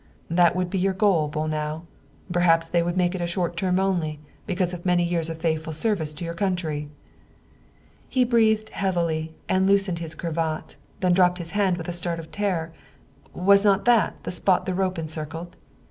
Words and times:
That 0.31 0.55
would 0.55 0.71
be 0.71 0.79
your 0.79 0.95
goal, 0.95 1.27
Bolnau. 1.29 1.83
Perhaps 2.31 2.67
they 2.69 2.81
would 2.81 2.97
make 2.97 3.13
it 3.13 3.21
a 3.21 3.27
short 3.27 3.55
term 3.55 3.79
only, 3.79 4.19
because 4.47 4.73
of 4.73 4.83
many 4.83 5.03
years 5.03 5.29
of 5.29 5.37
faithful 5.37 5.73
service 5.73 6.11
to 6.15 6.25
your 6.25 6.33
country!" 6.33 6.89
He 8.09 8.23
breathed 8.23 8.69
heavily 8.69 9.35
and 9.47 9.67
loosened 9.67 9.99
his 9.99 10.15
cravat, 10.15 10.75
then 11.01 11.13
dropped 11.13 11.37
his 11.37 11.51
hand 11.51 11.77
with 11.77 11.87
a 11.87 11.93
start 11.93 12.17
of 12.17 12.31
terror. 12.31 12.71
Was 13.35 13.63
not 13.63 13.85
that 13.85 14.23
the 14.23 14.31
spot 14.31 14.65
the 14.65 14.73
rope 14.73 14.97
encircled 14.97 15.55